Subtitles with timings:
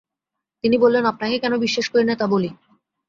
[0.63, 2.49] তিনি বললেন, আপনাকে কেন বিশ্বাস করি নে তা বলি।